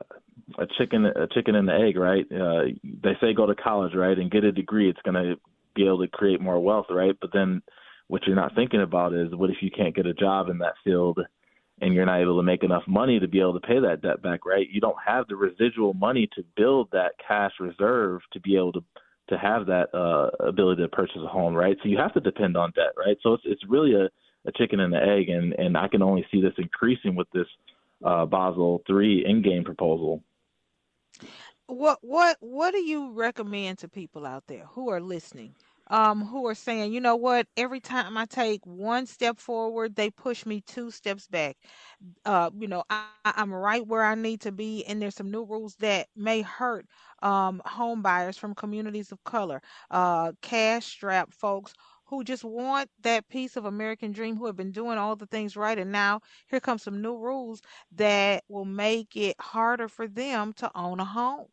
a 0.58 0.66
chicken 0.78 1.06
a 1.06 1.26
chicken 1.28 1.54
and 1.54 1.68
the 1.68 1.74
egg, 1.74 1.96
right? 1.96 2.26
Uh, 2.30 2.72
they 3.02 3.16
say 3.20 3.34
go 3.34 3.46
to 3.46 3.54
college, 3.54 3.94
right, 3.94 4.18
and 4.18 4.30
get 4.30 4.44
a 4.44 4.52
degree. 4.52 4.88
It's 4.88 5.02
going 5.02 5.14
to 5.14 5.36
be 5.74 5.86
able 5.86 6.00
to 6.00 6.08
create 6.08 6.40
more 6.40 6.58
wealth, 6.60 6.86
right? 6.90 7.16
But 7.20 7.30
then 7.32 7.62
what 8.08 8.22
you're 8.26 8.36
not 8.36 8.54
thinking 8.54 8.82
about 8.82 9.14
is 9.14 9.34
what 9.34 9.50
if 9.50 9.56
you 9.60 9.70
can't 9.70 9.94
get 9.94 10.06
a 10.06 10.14
job 10.14 10.48
in 10.48 10.58
that 10.58 10.74
field 10.84 11.18
and 11.80 11.92
you're 11.92 12.06
not 12.06 12.20
able 12.20 12.38
to 12.38 12.42
make 12.42 12.62
enough 12.62 12.84
money 12.86 13.20
to 13.20 13.28
be 13.28 13.40
able 13.40 13.58
to 13.58 13.66
pay 13.66 13.78
that 13.80 14.00
debt 14.00 14.22
back, 14.22 14.46
right? 14.46 14.66
You 14.70 14.80
don't 14.80 14.96
have 15.04 15.26
the 15.28 15.36
residual 15.36 15.92
money 15.94 16.28
to 16.34 16.42
build 16.56 16.88
that 16.92 17.12
cash 17.26 17.52
reserve 17.60 18.20
to 18.32 18.40
be 18.40 18.56
able 18.56 18.72
to 18.72 18.84
to 19.28 19.36
have 19.36 19.66
that 19.66 19.92
uh, 19.92 20.30
ability 20.46 20.82
to 20.82 20.88
purchase 20.88 21.16
a 21.24 21.26
home, 21.26 21.52
right? 21.52 21.76
So 21.82 21.88
you 21.88 21.98
have 21.98 22.14
to 22.14 22.20
depend 22.20 22.56
on 22.56 22.70
debt, 22.76 22.92
right? 22.96 23.16
So 23.22 23.34
it's 23.34 23.42
it's 23.44 23.62
really 23.68 23.92
a, 23.94 24.04
a 24.48 24.52
chicken 24.52 24.78
and 24.78 24.92
the 24.92 25.02
egg, 25.02 25.28
and 25.28 25.52
and 25.54 25.76
I 25.76 25.88
can 25.88 26.00
only 26.00 26.24
see 26.30 26.40
this 26.40 26.54
increasing 26.58 27.16
with 27.16 27.26
this 27.32 27.48
uh, 28.04 28.26
Basel 28.26 28.82
three 28.86 29.24
endgame 29.24 29.64
proposal. 29.64 30.22
What 31.66 31.98
what 32.02 32.36
what 32.40 32.72
do 32.72 32.78
you 32.78 33.12
recommend 33.12 33.78
to 33.78 33.88
people 33.88 34.26
out 34.26 34.44
there 34.46 34.64
who 34.72 34.88
are 34.90 35.00
listening? 35.00 35.54
Um, 35.88 36.24
who 36.24 36.46
are 36.46 36.54
saying, 36.54 36.92
you 36.92 37.00
know 37.00 37.14
what, 37.14 37.46
every 37.56 37.80
time 37.80 38.16
I 38.16 38.24
take 38.24 38.60
one 38.66 39.06
step 39.06 39.38
forward, 39.38 39.94
they 39.94 40.10
push 40.10 40.44
me 40.44 40.60
two 40.60 40.90
steps 40.90 41.28
back. 41.28 41.56
Uh, 42.24 42.50
you 42.58 42.66
know, 42.66 42.82
I, 42.90 43.04
I'm 43.06 43.52
right 43.52 43.86
where 43.86 44.04
I 44.04 44.14
need 44.16 44.40
to 44.40 44.52
be, 44.52 44.54
and 44.58 44.74
there's 44.74 44.90
some 44.90 45.04
new 45.04 45.22
rules 45.22 45.54
that 45.54 45.92
may 46.00 46.26
hurt 46.26 46.74
um, 47.22 47.60
home 47.64 48.02
buyers 48.02 48.36
from 48.36 48.54
communities 48.54 49.12
of 49.12 49.22
color, 49.22 49.62
uh, 49.90 50.32
cash 50.42 50.86
strapped 50.86 51.34
folks 51.34 51.74
who 52.06 52.24
just 52.24 52.44
want 52.44 52.90
that 53.02 53.28
piece 53.28 53.56
of 53.56 53.64
American 53.64 54.12
dream, 54.12 54.36
who 54.36 54.46
have 54.46 54.56
been 54.56 54.72
doing 54.72 54.98
all 54.98 55.16
the 55.16 55.26
things 55.26 55.56
right, 55.56 55.78
and 55.78 55.92
now 55.92 56.20
here 56.48 56.60
comes 56.60 56.82
some 56.82 57.02
new 57.02 57.16
rules 57.16 57.60
that 57.92 58.44
will 58.48 58.64
make 58.64 59.16
it 59.16 59.36
harder 59.40 59.88
for 59.88 60.08
them 60.08 60.52
to 60.54 60.70
own 60.74 61.00
a 61.00 61.04
home. 61.04 61.46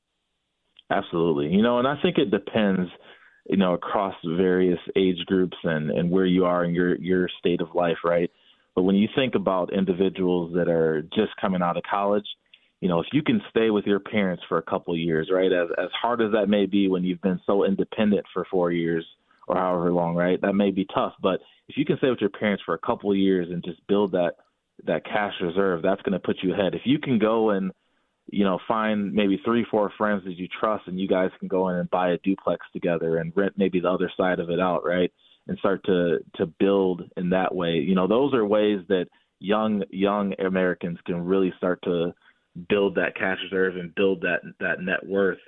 Absolutely, 0.90 1.48
you 1.48 1.62
know, 1.62 1.80
and 1.80 1.88
I 1.88 1.96
think 2.02 2.18
it 2.18 2.30
depends, 2.30 2.90
you 3.50 3.58
know, 3.58 3.74
across 3.74 4.16
various 4.26 4.80
age 4.96 5.26
groups 5.26 5.58
and 5.64 5.90
and 5.92 6.12
where 6.12 6.26
you 6.26 6.46
are 6.46 6.64
in 6.64 6.74
your 6.74 6.96
your 6.96 7.30
state 7.40 7.62
of 7.62 7.74
life, 7.74 7.98
right? 8.04 8.30
But 8.76 8.84
when 8.84 8.96
you 8.96 9.08
think 9.16 9.36
about 9.36 9.74
individuals 9.74 10.54
that 10.56 10.68
are 10.68 11.04
just 11.14 11.36
coming 11.40 11.62
out 11.62 11.78
of 11.78 11.84
college, 11.84 12.26
you 12.82 12.90
know, 12.90 13.00
if 13.00 13.08
you 13.14 13.24
can 13.24 13.42
stay 13.50 13.70
with 13.70 13.86
your 13.86 14.00
parents 14.00 14.44
for 14.50 14.58
a 14.58 14.64
couple 14.64 14.94
of 14.94 15.00
years, 15.00 15.30
right? 15.32 15.52
As 15.52 15.70
as 15.78 15.90
hard 16.00 16.22
as 16.22 16.32
that 16.34 16.50
may 16.50 16.66
be 16.66 16.88
when 16.90 17.04
you've 17.04 17.22
been 17.22 17.40
so 17.46 17.64
independent 17.66 18.26
for 18.34 18.46
4 18.52 18.72
years, 18.72 19.06
or 19.48 19.58
however 19.58 19.92
long, 19.92 20.16
right? 20.16 20.40
That 20.42 20.54
may 20.54 20.72
be 20.72 20.86
tough, 20.94 21.14
but 21.22 21.40
if 21.68 21.78
you 21.78 21.86
can 21.86 21.98
stay 21.98 22.10
with 22.10 22.22
your 22.22 22.30
parents 22.30 22.64
for 22.66 22.76
a 22.76 22.80
couple 22.80 23.12
of 23.12 23.18
years 23.18 23.48
and 23.50 23.64
just 23.64 23.86
build 23.88 24.12
that 24.12 24.34
that 24.86 25.06
cash 25.06 25.34
reserve, 25.42 25.82
that's 25.82 26.02
going 26.02 26.14
to 26.14 26.20
put 26.20 26.38
you 26.42 26.54
ahead. 26.54 26.74
If 26.74 26.82
you 26.86 27.00
can 27.00 27.20
go 27.20 27.52
and 27.52 27.72
you 28.28 28.44
know 28.44 28.60
find 28.68 29.14
maybe 29.14 29.40
three, 29.44 29.66
four 29.70 29.92
friends 29.98 30.24
that 30.26 30.38
you 30.38 30.48
trust, 30.60 30.88
and 30.88 31.00
you 31.00 31.08
guys 31.08 31.30
can 31.40 31.48
go 31.48 31.70
in 31.70 31.76
and 31.76 31.90
buy 31.90 32.12
a 32.12 32.18
duplex 32.20 32.66
together 32.74 33.18
and 33.18 33.34
rent 33.36 33.54
maybe 33.58 33.80
the 33.80 33.90
other 33.90 34.12
side 34.18 34.40
of 34.40 34.50
it 34.50 34.60
out, 34.60 34.86
right? 34.86 35.12
And 35.48 35.58
start 35.60 35.84
to 35.86 36.20
to 36.36 36.46
build 36.46 37.04
in 37.18 37.30
that 37.30 37.54
way. 37.54 37.74
You 37.74 37.96
know, 37.96 38.08
those 38.08 38.34
are 38.34 38.46
ways 38.46 38.80
that 38.90 39.08
young 39.40 39.84
young 39.90 40.34
Americans 40.40 41.00
can 41.06 41.24
really 41.24 41.54
start 41.58 41.82
to 41.84 42.14
build 42.70 42.96
that 42.96 43.16
cash 43.16 43.38
reserve 43.44 43.78
and 43.78 43.94
build 43.96 44.22
that 44.22 44.42
that 44.60 44.80
net 44.82 45.06
worth 45.06 45.40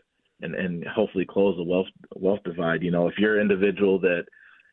and 0.41 0.55
and 0.55 0.85
hopefully 0.87 1.25
close 1.25 1.55
the 1.57 1.63
wealth 1.63 1.87
wealth 2.15 2.43
divide. 2.43 2.83
You 2.83 2.91
know, 2.91 3.07
if 3.07 3.15
you're 3.17 3.39
an 3.39 3.49
individual 3.49 3.99
that 3.99 4.25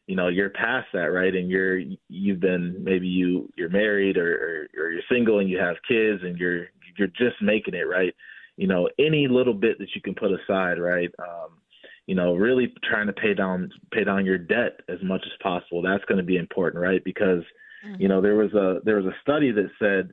you 0.07 0.17
know 0.17 0.29
you're 0.29 0.51
past 0.51 0.89
that 0.93 1.13
right 1.13 1.35
and 1.35 1.49
you're 1.49 1.81
you've 2.09 2.41
been 2.41 2.83
maybe 2.83 3.07
you 3.07 3.49
you're 3.57 3.69
married 3.69 4.17
or, 4.17 4.69
or 4.77 4.83
or 4.83 4.91
you're 4.91 5.03
single 5.11 5.39
and 5.39 5.49
you 5.49 5.59
have 5.59 5.77
kids 5.89 6.23
and 6.23 6.39
you're 6.39 6.67
you're 6.99 7.09
just 7.09 7.41
making 7.41 7.75
it 7.75 7.89
right 7.89 8.15
you 8.57 8.67
know 8.67 8.89
any 8.99 9.29
little 9.29 9.55
bit 9.55 9.79
that 9.79 9.95
you 9.95 10.01
can 10.03 10.15
put 10.15 10.31
aside 10.33 10.79
right 10.79 11.11
um 11.21 11.59
you 12.07 12.15
know 12.15 12.35
really 12.35 12.75
trying 12.83 13.07
to 13.07 13.13
pay 13.13 13.33
down 13.33 13.71
pay 13.93 14.05
down 14.05 14.27
your 14.27 14.39
debt 14.39 14.81
as 14.89 14.99
much 15.03 15.23
as 15.25 15.33
possible 15.43 15.83
that's 15.83 16.05
going 16.07 16.19
to 16.19 16.25
be 16.25 16.37
important 16.37 16.83
right 16.83 17.03
because 17.05 17.43
mm-hmm. 17.87 18.01
you 18.01 18.09
know 18.09 18.21
there 18.21 18.37
was 18.37 18.53
a 18.55 18.81
there 18.85 18.97
was 18.97 19.07
a 19.07 19.17
study 19.23 19.53
that 19.53 19.71
said 19.79 20.11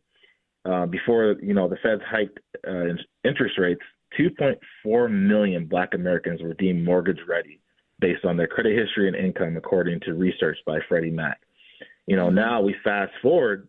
uh, 0.72 0.86
before 0.86 1.36
you 1.42 1.54
know 1.54 1.68
the 1.68 1.78
Feds 1.82 2.02
hiked 2.08 2.40
uh, 2.68 2.94
interest 3.24 3.58
rates 3.58 3.82
2.4 4.18 5.12
million 5.12 5.66
black 5.66 5.94
Americans 5.94 6.42
were 6.42 6.54
deemed 6.54 6.84
mortgage 6.84 7.20
ready 7.28 7.60
based 8.00 8.26
on 8.26 8.38
their 8.38 8.48
credit 8.48 8.78
history 8.78 9.08
and 9.08 9.16
income, 9.16 9.58
according 9.58 10.00
to 10.02 10.14
research 10.14 10.58
by 10.66 10.80
Freddie 10.88 11.12
Mac. 11.12 11.40
You 12.08 12.16
know, 12.16 12.30
now 12.30 12.62
we 12.62 12.76
fast 12.84 13.12
forward, 13.22 13.68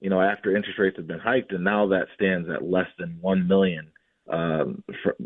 you 0.00 0.10
know, 0.10 0.20
after 0.20 0.56
interest 0.56 0.78
rates 0.78 0.96
have 0.96 1.06
been 1.06 1.18
hiked, 1.18 1.52
and 1.52 1.62
now 1.62 1.86
that 1.88 2.06
stands 2.14 2.48
at 2.48 2.64
less 2.64 2.88
than 2.98 3.18
1 3.20 3.46
million, 3.46 3.90
um, 4.30 4.82
for, 5.02 5.16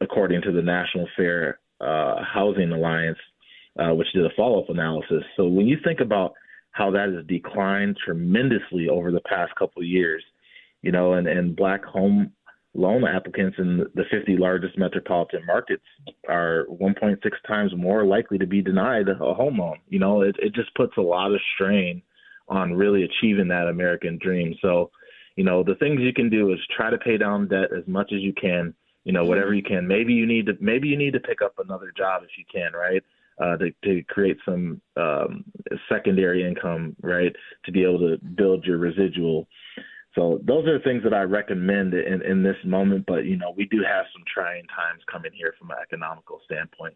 according 0.00 0.42
to 0.42 0.52
the 0.52 0.62
National 0.62 1.08
Fair 1.16 1.58
uh, 1.80 2.16
Housing 2.22 2.72
Alliance, 2.72 3.18
uh, 3.78 3.94
which 3.94 4.08
did 4.12 4.24
a 4.24 4.30
follow 4.36 4.62
up 4.62 4.70
analysis. 4.70 5.22
So 5.36 5.46
when 5.46 5.66
you 5.66 5.78
think 5.84 6.00
about 6.00 6.32
how 6.72 6.90
that 6.92 7.12
has 7.12 7.26
declined 7.26 7.96
tremendously 8.04 8.88
over 8.88 9.10
the 9.10 9.20
past 9.20 9.54
couple 9.58 9.82
of 9.82 9.88
years, 9.88 10.22
you 10.82 10.92
know, 10.92 11.14
and, 11.14 11.26
and 11.26 11.56
black 11.56 11.84
home 11.84 12.32
loan 12.78 13.04
applicants 13.04 13.56
in 13.58 13.78
the 13.94 14.04
50 14.08 14.36
largest 14.36 14.78
metropolitan 14.78 15.44
markets 15.44 15.82
are 16.28 16.64
1.6 16.70 17.16
times 17.46 17.72
more 17.76 18.04
likely 18.04 18.38
to 18.38 18.46
be 18.46 18.62
denied 18.62 19.08
a 19.08 19.14
home 19.34 19.58
loan. 19.58 19.78
You 19.88 19.98
know, 19.98 20.22
it, 20.22 20.36
it 20.38 20.54
just 20.54 20.72
puts 20.76 20.96
a 20.96 21.02
lot 21.02 21.32
of 21.32 21.40
strain 21.54 22.00
on 22.48 22.72
really 22.72 23.02
achieving 23.02 23.48
that 23.48 23.66
American 23.66 24.16
dream. 24.22 24.54
So, 24.62 24.92
you 25.34 25.42
know, 25.42 25.64
the 25.64 25.74
things 25.74 26.00
you 26.00 26.12
can 26.12 26.30
do 26.30 26.52
is 26.52 26.58
try 26.76 26.88
to 26.88 26.98
pay 26.98 27.18
down 27.18 27.48
debt 27.48 27.72
as 27.76 27.86
much 27.88 28.12
as 28.12 28.20
you 28.20 28.32
can. 28.32 28.72
You 29.04 29.12
know, 29.12 29.24
whatever 29.24 29.54
you 29.54 29.62
can. 29.62 29.86
Maybe 29.86 30.12
you 30.12 30.26
need 30.26 30.46
to 30.46 30.52
maybe 30.60 30.86
you 30.86 30.96
need 30.96 31.14
to 31.14 31.20
pick 31.20 31.40
up 31.40 31.54
another 31.58 31.92
job 31.96 32.22
if 32.24 32.30
you 32.36 32.44
can, 32.52 32.72
right? 32.74 33.02
Uh, 33.40 33.56
to, 33.56 33.70
to 33.84 34.02
create 34.08 34.36
some 34.44 34.80
um, 34.96 35.44
secondary 35.88 36.46
income, 36.46 36.94
right? 37.02 37.34
To 37.64 37.72
be 37.72 37.84
able 37.84 38.00
to 38.00 38.18
build 38.18 38.64
your 38.64 38.78
residual 38.78 39.46
so 40.18 40.40
those 40.44 40.66
are 40.66 40.80
things 40.80 41.04
that 41.04 41.14
I 41.14 41.22
recommend 41.22 41.94
in, 41.94 42.22
in 42.22 42.42
this 42.42 42.56
moment. 42.64 43.04
But 43.06 43.24
you 43.24 43.36
know, 43.36 43.54
we 43.56 43.66
do 43.66 43.78
have 43.88 44.04
some 44.12 44.24
trying 44.32 44.66
times 44.66 45.00
coming 45.10 45.30
here 45.32 45.54
from 45.58 45.70
an 45.70 45.76
economical 45.80 46.40
standpoint. 46.44 46.94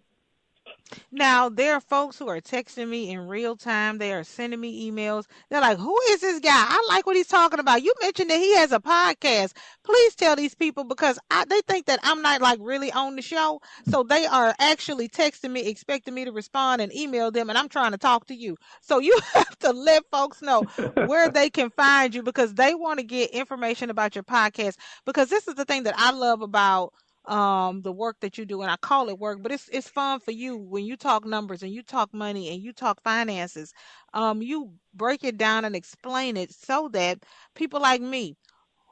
Now, 1.10 1.48
there 1.48 1.74
are 1.74 1.80
folks 1.80 2.18
who 2.18 2.28
are 2.28 2.40
texting 2.40 2.88
me 2.88 3.10
in 3.10 3.26
real 3.26 3.56
time. 3.56 3.98
They 3.98 4.12
are 4.12 4.24
sending 4.24 4.60
me 4.60 4.90
emails. 4.90 5.26
They're 5.50 5.60
like, 5.60 5.78
Who 5.78 5.96
is 6.10 6.20
this 6.20 6.40
guy? 6.40 6.50
I 6.52 6.84
like 6.88 7.06
what 7.06 7.16
he's 7.16 7.26
talking 7.26 7.60
about. 7.60 7.82
You 7.82 7.94
mentioned 8.00 8.30
that 8.30 8.38
he 8.38 8.54
has 8.56 8.72
a 8.72 8.80
podcast. 8.80 9.52
Please 9.84 10.14
tell 10.14 10.36
these 10.36 10.54
people 10.54 10.84
because 10.84 11.18
I, 11.30 11.44
they 11.44 11.60
think 11.62 11.86
that 11.86 12.00
I'm 12.02 12.22
not 12.22 12.40
like 12.40 12.58
really 12.60 12.92
on 12.92 13.16
the 13.16 13.22
show. 13.22 13.60
So 13.88 14.02
they 14.02 14.26
are 14.26 14.54
actually 14.58 15.08
texting 15.08 15.50
me, 15.50 15.62
expecting 15.66 16.14
me 16.14 16.24
to 16.24 16.32
respond 16.32 16.80
and 16.80 16.94
email 16.94 17.30
them. 17.30 17.48
And 17.48 17.58
I'm 17.58 17.68
trying 17.68 17.92
to 17.92 17.98
talk 17.98 18.26
to 18.26 18.34
you. 18.34 18.56
So 18.80 18.98
you 18.98 19.18
have 19.34 19.58
to 19.60 19.72
let 19.72 20.04
folks 20.10 20.42
know 20.42 20.62
where 21.06 21.28
they 21.28 21.50
can 21.50 21.70
find 21.70 22.14
you 22.14 22.22
because 22.22 22.54
they 22.54 22.74
want 22.74 22.98
to 22.98 23.04
get 23.04 23.30
information 23.30 23.90
about 23.90 24.14
your 24.14 24.24
podcast. 24.24 24.76
Because 25.04 25.28
this 25.28 25.48
is 25.48 25.54
the 25.54 25.64
thing 25.64 25.84
that 25.84 25.94
I 25.96 26.12
love 26.12 26.42
about 26.42 26.92
um 27.26 27.82
the 27.82 27.92
work 27.92 28.16
that 28.20 28.38
you 28.38 28.44
do 28.44 28.62
and 28.62 28.70
I 28.70 28.76
call 28.76 29.08
it 29.08 29.18
work 29.18 29.42
but 29.42 29.52
it's 29.52 29.68
it's 29.68 29.88
fun 29.88 30.20
for 30.20 30.30
you 30.32 30.56
when 30.56 30.84
you 30.84 30.96
talk 30.96 31.24
numbers 31.24 31.62
and 31.62 31.72
you 31.72 31.82
talk 31.82 32.12
money 32.12 32.48
and 32.50 32.62
you 32.62 32.72
talk 32.72 33.02
finances 33.02 33.72
um 34.12 34.42
you 34.42 34.72
break 34.94 35.24
it 35.24 35.36
down 35.36 35.64
and 35.64 35.74
explain 35.76 36.36
it 36.36 36.52
so 36.52 36.88
that 36.92 37.24
people 37.54 37.80
like 37.80 38.00
me 38.00 38.36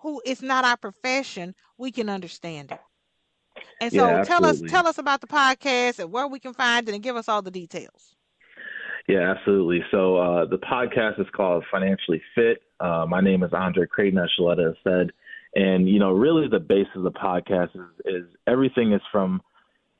who 0.02 0.20
it's 0.25 0.42
not 0.42 0.64
our 0.64 0.76
profession 0.76 1.54
we 1.78 1.90
can 1.90 2.08
understand 2.08 2.70
it 2.72 2.80
And 3.80 3.92
so 3.92 4.18
Yeah, 4.18 4.20
tell 4.20 4.44
us 4.44 4.62
tell 4.62 4.87
us 4.87 4.99
about 4.99 5.20
the 5.20 5.26
podcast 5.26 5.99
and 5.99 6.10
where 6.12 6.26
we 6.28 6.38
can 6.40 6.54
find 6.54 6.88
it 6.88 6.94
and 6.94 7.02
give 7.02 7.16
us 7.16 7.28
all 7.28 7.42
the 7.42 7.50
details. 7.50 8.16
Yeah, 9.08 9.30
absolutely. 9.30 9.80
So 9.90 10.16
uh, 10.16 10.46
the 10.46 10.58
podcast 10.58 11.20
is 11.20 11.26
called 11.34 11.64
Financially 11.70 12.22
Fit. 12.34 12.62
Uh, 12.80 13.06
my 13.08 13.20
name 13.20 13.42
is 13.42 13.52
Andre 13.52 13.87
Creighton, 13.87 14.18
as 14.18 14.30
Sheletta 14.38 14.75
said. 14.84 15.12
And, 15.54 15.88
you 15.88 15.99
know, 15.99 16.12
really 16.12 16.49
the 16.49 16.61
base 16.61 16.87
of 16.95 17.02
the 17.02 17.11
podcast 17.11 17.75
is, 17.75 18.04
is 18.04 18.25
everything 18.47 18.92
is 18.92 19.00
from, 19.11 19.42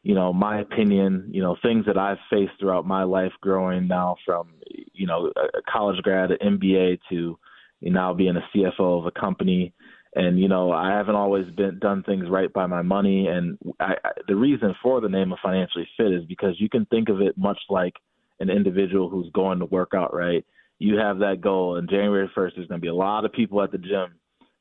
you 0.03 0.15
know, 0.15 0.33
my 0.33 0.61
opinion, 0.61 1.29
you 1.33 1.43
know, 1.43 1.57
things 1.61 1.87
that 1.87 1.99
I've 1.99 2.19
faced 2.31 2.53
throughout 2.59 2.87
my 2.87 3.03
life 3.03 3.33
growing 3.41 3.89
now 3.89 4.17
from, 4.25 4.55
you 4.93 5.07
know, 5.07 5.33
a 5.37 5.63
college 5.71 6.01
grad, 6.03 6.31
an 6.31 6.59
MBA 6.59 7.01
to 7.11 7.39
now 7.83 8.15
being 8.15 8.37
a 8.37 8.57
CFO 8.57 9.01
of 9.01 9.07
a 9.07 9.21
company. 9.21 9.75
And, 10.15 10.39
you 10.41 10.49
know, 10.49 10.73
I 10.73 10.91
haven't 10.91 11.17
always 11.17 11.47
been 11.55 11.79
done 11.79 12.03
things 12.05 12.29
right 12.29 12.53
by 12.53 12.67
my 12.67 12.83
money. 12.83 13.27
And 13.27 13.59
I, 13.79 13.95
I, 14.05 14.11
the 14.27 14.37
reason 14.37 14.75
for 14.83 15.01
the 15.01 15.09
name 15.09 15.33
of 15.33 15.39
Financially 15.43 15.89
Fit 15.97 16.13
is 16.13 16.25
because 16.25 16.55
you 16.59 16.69
can 16.69 16.87
think 16.87 17.09
of 17.09 17.21
it 17.21 17.37
much 17.37 17.59
like 17.69 17.95
an 18.39 18.51
individual 18.51 19.09
who's 19.09 19.31
going 19.33 19.59
to 19.59 19.67
work 19.67 19.91
out, 19.95 20.15
right? 20.15 20.45
You 20.79 20.97
have 20.97 21.19
that 21.19 21.41
goal, 21.43 21.77
and 21.77 21.91
January 21.91 22.31
1st, 22.35 22.53
there's 22.57 22.69
going 22.69 22.81
to 22.81 22.85
be 22.85 22.89
a 22.89 22.95
lot 22.95 23.25
of 23.25 23.33
people 23.33 23.63
at 23.63 23.71
the 23.71 23.79
gym 23.79 24.15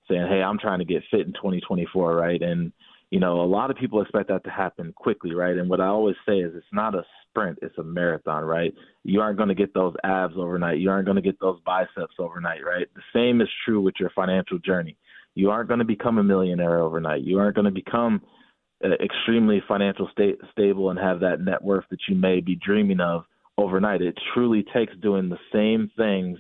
saying, 0.10 0.28
"Hey, 0.28 0.42
I'm 0.42 0.60
trying 0.60 0.80
to 0.80 0.86
get 0.86 1.04
fit 1.12 1.28
in 1.28 1.34
2024," 1.34 2.16
right? 2.16 2.42
And 2.42 2.72
you 3.12 3.20
know, 3.20 3.42
a 3.42 3.46
lot 3.46 3.72
of 3.72 3.78
people 3.78 4.02
expect 4.02 4.28
that 4.30 4.44
to 4.44 4.52
happen 4.52 4.94
quickly, 4.94 5.34
right? 5.34 5.58
And 5.58 5.68
what 5.68 5.82
I 5.82 5.88
always 5.88 6.16
say 6.28 6.40
is, 6.40 6.54
it's 6.56 6.66
not 6.74 6.96
a 6.96 7.04
sprint; 7.30 7.60
it's 7.62 7.78
a 7.78 7.84
marathon, 7.84 8.44
right? 8.44 8.74
You 9.04 9.22
aren't 9.22 9.38
going 9.38 9.50
to 9.50 9.56
get 9.56 9.74
those 9.74 9.96
abs 10.04 10.36
overnight. 10.38 10.80
You 10.80 10.90
aren't 10.90 11.06
going 11.06 11.16
to 11.16 11.22
get 11.22 11.40
those 11.40 11.60
biceps 11.66 12.16
overnight, 12.20 12.64
right? 12.66 12.88
The 12.96 13.02
same 13.14 13.42
is 13.42 13.50
true 13.66 13.82
with 13.82 13.96
your 14.00 14.12
financial 14.16 14.60
journey. 14.60 14.98
You 15.36 15.50
aren't 15.52 15.70
going 15.70 15.80
to 15.80 15.86
become 15.86 16.18
a 16.18 16.24
millionaire 16.24 16.80
overnight. 16.80 17.22
You 17.22 17.40
aren't 17.40 17.56
going 17.56 17.66
to 17.66 17.72
become 17.72 18.22
uh, 18.84 18.90
extremely 19.04 19.62
financial 19.68 20.10
sta- 20.12 20.38
stable 20.52 20.90
and 20.90 21.00
have 21.00 21.20
that 21.22 21.42
net 21.42 21.64
worth 21.64 21.86
that 21.90 22.00
you 22.08 22.16
may 22.16 22.40
be 22.42 22.56
dreaming 22.56 23.00
of 23.00 23.24
overnight. 23.58 24.02
It 24.02 24.18
truly 24.34 24.66
takes 24.74 24.94
doing 25.02 25.30
the 25.30 25.40
same 25.52 25.92
things 25.98 26.40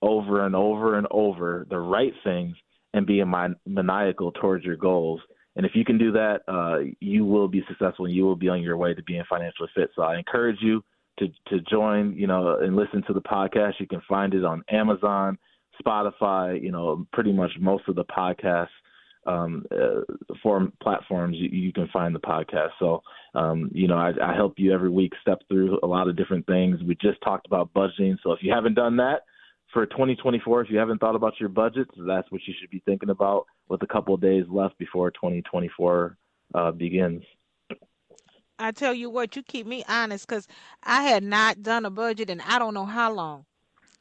over 0.00 0.44
and 0.44 0.54
over 0.54 0.96
and 0.96 1.06
over, 1.10 1.66
the 1.68 1.78
right 1.78 2.12
things, 2.24 2.56
and 2.94 3.06
being 3.06 3.28
man- 3.30 3.56
maniacal 3.66 4.32
towards 4.32 4.64
your 4.64 4.76
goals. 4.76 5.20
And 5.56 5.66
if 5.66 5.72
you 5.74 5.84
can 5.84 5.98
do 5.98 6.12
that, 6.12 6.40
uh, 6.48 6.78
you 7.00 7.24
will 7.24 7.48
be 7.48 7.62
successful 7.68 8.06
and 8.06 8.14
you 8.14 8.24
will 8.24 8.36
be 8.36 8.48
on 8.48 8.62
your 8.62 8.76
way 8.76 8.94
to 8.94 9.02
being 9.02 9.22
financially 9.28 9.68
fit. 9.74 9.90
So 9.94 10.02
I 10.02 10.16
encourage 10.16 10.58
you 10.60 10.82
to 11.18 11.28
to 11.48 11.60
join, 11.70 12.14
you 12.16 12.26
know, 12.26 12.58
and 12.60 12.74
listen 12.74 13.02
to 13.06 13.12
the 13.12 13.20
podcast. 13.20 13.74
You 13.78 13.86
can 13.86 14.00
find 14.08 14.32
it 14.32 14.44
on 14.44 14.64
Amazon, 14.70 15.38
Spotify, 15.84 16.62
you 16.62 16.72
know, 16.72 17.06
pretty 17.12 17.32
much 17.32 17.50
most 17.60 17.84
of 17.88 17.96
the 17.96 18.04
podcasts 18.04 18.68
um, 19.26 19.64
uh, 19.70 20.00
form 20.42 20.72
platforms 20.82 21.36
you, 21.38 21.48
you 21.48 21.72
can 21.72 21.88
find 21.92 22.14
the 22.14 22.20
podcast. 22.20 22.70
So, 22.78 23.02
um, 23.34 23.70
you 23.72 23.86
know, 23.86 23.96
I, 23.96 24.12
I 24.22 24.34
help 24.34 24.54
you 24.56 24.72
every 24.72 24.90
week 24.90 25.12
step 25.20 25.40
through 25.48 25.78
a 25.82 25.86
lot 25.86 26.08
of 26.08 26.16
different 26.16 26.46
things. 26.46 26.82
We 26.82 26.96
just 26.96 27.20
talked 27.22 27.46
about 27.46 27.72
budgeting. 27.72 28.16
So 28.22 28.32
if 28.32 28.40
you 28.42 28.52
haven't 28.52 28.74
done 28.74 28.96
that 28.96 29.22
for 29.72 29.86
2024, 29.86 30.62
if 30.62 30.70
you 30.70 30.78
haven't 30.78 30.98
thought 30.98 31.14
about 31.14 31.40
your 31.40 31.48
budgets, 31.48 31.90
that's 32.06 32.30
what 32.30 32.42
you 32.46 32.54
should 32.58 32.70
be 32.70 32.82
thinking 32.84 33.10
about 33.10 33.46
with 33.68 33.82
a 33.82 33.86
couple 33.86 34.14
of 34.14 34.20
days 34.20 34.44
left 34.48 34.78
before 34.78 35.10
2024 35.10 36.16
uh, 36.54 36.70
begins. 36.72 37.22
I 38.58 38.70
tell 38.70 38.94
you 38.94 39.10
what, 39.10 39.34
you 39.34 39.42
keep 39.42 39.66
me 39.66 39.82
honest 39.88 40.26
because 40.28 40.46
I 40.82 41.02
had 41.02 41.22
not 41.22 41.62
done 41.62 41.84
a 41.84 41.90
budget 41.90 42.30
and 42.30 42.42
I 42.42 42.58
don't 42.58 42.74
know 42.74 42.86
how 42.86 43.12
long. 43.12 43.44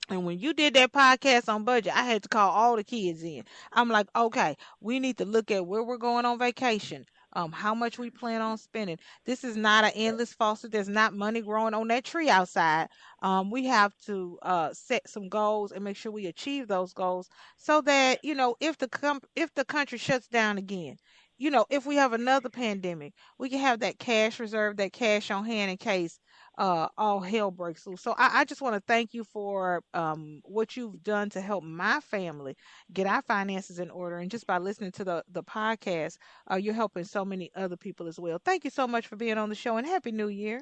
And 0.10 0.26
when 0.26 0.40
you 0.40 0.54
did 0.54 0.74
that 0.74 0.92
podcast 0.92 1.48
on 1.48 1.64
budget, 1.64 1.96
I 1.96 2.04
had 2.04 2.24
to 2.24 2.30
call 2.30 2.52
all 2.52 2.76
the 2.76 2.84
kids 2.84 3.24
in. 3.24 3.44
I'm 3.72 3.90
like, 3.90 4.08
okay, 4.16 4.58
we 4.82 5.00
need 5.00 5.18
to 5.20 5.26
look 5.26 5.52
at 5.52 5.66
where 5.66 5.84
we're 5.84 5.98
going 5.98 6.26
on 6.26 6.38
vacation, 6.38 7.06
um, 7.34 7.52
how 7.52 7.74
much 7.74 7.98
we 8.00 8.10
plan 8.10 8.42
on 8.42 8.58
spending. 8.58 8.98
This 9.26 9.44
is 9.44 9.56
not 9.58 9.84
an 9.86 9.92
endless 9.96 10.34
faucet. 10.34 10.72
There's 10.72 10.90
not 10.90 11.14
money 11.14 11.42
growing 11.42 11.74
on 11.74 11.88
that 11.90 12.04
tree 12.04 12.30
outside. 12.30 12.88
Um, 13.22 13.50
we 13.52 13.66
have 13.66 13.94
to 14.06 14.38
uh, 14.42 14.74
set 14.74 15.08
some 15.10 15.30
goals 15.30 15.72
and 15.72 15.84
make 15.84 15.98
sure 15.98 16.12
we 16.12 16.28
achieve 16.28 16.68
those 16.68 16.94
goals 16.94 17.30
so 17.58 17.82
that 17.82 18.20
you 18.24 18.36
know 18.36 18.56
if 18.60 18.78
the 18.78 18.88
com- 18.90 19.22
if 19.36 19.54
the 19.54 19.66
country 19.66 19.98
shuts 19.98 20.28
down 20.28 20.58
again, 20.58 20.98
you 21.38 21.50
know, 21.50 21.66
if 21.70 21.86
we 21.88 21.96
have 21.96 22.14
another 22.14 22.50
pandemic, 22.50 23.14
we 23.40 23.50
can 23.50 23.60
have 23.60 23.80
that 23.80 23.98
cash 24.00 24.40
reserve, 24.40 24.78
that 24.78 24.94
cash 24.94 25.32
on 25.32 25.46
hand 25.46 25.72
in 25.72 25.78
case 25.78 26.20
uh, 26.62 26.88
all 26.96 27.20
hell 27.20 27.50
breaks 27.50 27.88
loose. 27.88 28.02
So 28.02 28.14
I, 28.16 28.42
I 28.42 28.46
just 28.46 28.62
want 28.62 28.76
to 28.76 28.82
thank 28.82 29.16
you 29.16 29.24
for 29.24 29.82
um, 29.96 30.42
what 30.46 30.78
you've 30.78 31.02
done 31.02 31.32
to 31.32 31.42
help 31.42 31.64
my 31.64 32.00
family 32.02 32.56
get 32.94 33.08
our 33.08 33.24
finances 33.24 33.80
in 33.80 33.90
order. 33.90 34.18
And 34.18 34.30
just 34.30 34.46
by 34.46 34.60
listening 34.60 34.92
to 34.92 35.04
the, 35.04 35.24
the 35.32 35.42
podcast, 35.42 36.20
uh, 36.52 36.58
you're 36.58 36.76
helping 36.76 37.04
so 37.04 37.26
many 37.26 37.50
other 37.56 37.78
people 37.78 38.08
as 38.08 38.20
well. 38.20 38.40
Thank 38.46 38.64
you 38.64 38.70
so 38.70 38.88
much 38.88 39.08
for 39.08 39.16
being 39.16 39.40
on 39.40 39.50
the 39.50 39.56
show 39.56 39.78
and 39.78 39.88
Happy 39.88 40.12
New 40.12 40.28
Year. 40.28 40.62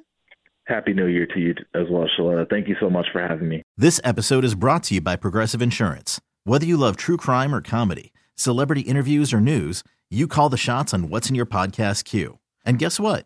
Happy 0.67 0.93
New 0.93 1.07
Year 1.07 1.25
to 1.25 1.39
you 1.39 1.53
as 1.75 1.87
well, 1.91 2.07
Sheletta. 2.17 2.49
Thank 2.49 2.69
you 2.69 2.77
so 2.79 2.89
much 2.89 3.07
for 3.11 3.21
having 3.21 3.49
me. 3.49 3.61
This 3.75 3.99
episode 4.05 4.45
is 4.45 4.55
brought 4.55 4.83
to 4.83 4.95
you 4.95 5.01
by 5.01 5.17
Progressive 5.17 5.61
Insurance. 5.61 6.21
Whether 6.45 6.65
you 6.65 6.77
love 6.77 6.95
true 6.95 7.17
crime 7.17 7.53
or 7.53 7.61
comedy, 7.61 8.13
celebrity 8.35 8.81
interviews 8.81 9.33
or 9.33 9.41
news, 9.41 9.83
you 10.09 10.27
call 10.27 10.47
the 10.47 10.55
shots 10.55 10.93
on 10.93 11.09
what's 11.09 11.27
in 11.27 11.35
your 11.35 11.45
podcast 11.45 12.05
queue. 12.05 12.39
And 12.65 12.79
guess 12.79 13.01
what? 13.01 13.25